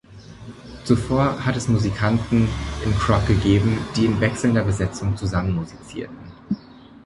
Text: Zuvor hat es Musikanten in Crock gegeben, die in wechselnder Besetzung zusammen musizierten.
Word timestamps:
Zuvor 0.83 1.45
hat 1.45 1.55
es 1.55 1.67
Musikanten 1.67 2.47
in 2.83 2.95
Crock 2.97 3.27
gegeben, 3.27 3.77
die 3.95 4.05
in 4.07 4.19
wechselnder 4.19 4.63
Besetzung 4.63 5.15
zusammen 5.15 5.53
musizierten. 5.53 6.17